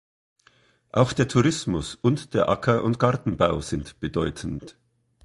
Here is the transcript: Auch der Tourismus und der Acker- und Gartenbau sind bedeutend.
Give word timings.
Auch 0.91 1.13
der 1.13 1.27
Tourismus 1.27 1.93
und 1.93 2.33
der 2.33 2.49
Acker- 2.49 2.83
und 2.83 2.97
Gartenbau 2.97 3.61
sind 3.61 3.99
bedeutend. 3.99 4.75